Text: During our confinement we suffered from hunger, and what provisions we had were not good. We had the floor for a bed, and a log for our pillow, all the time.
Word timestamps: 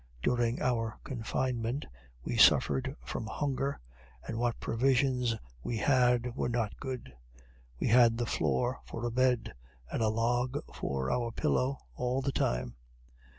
During 0.23 0.59
our 0.63 0.97
confinement 1.03 1.85
we 2.23 2.35
suffered 2.35 2.95
from 3.05 3.27
hunger, 3.27 3.79
and 4.27 4.39
what 4.39 4.59
provisions 4.59 5.35
we 5.61 5.77
had 5.77 6.35
were 6.35 6.49
not 6.49 6.75
good. 6.79 7.13
We 7.79 7.85
had 7.89 8.17
the 8.17 8.25
floor 8.25 8.79
for 8.83 9.05
a 9.05 9.11
bed, 9.11 9.53
and 9.91 10.01
a 10.01 10.09
log 10.09 10.57
for 10.73 11.11
our 11.11 11.31
pillow, 11.31 11.77
all 11.93 12.23
the 12.23 12.31
time. 12.31 12.77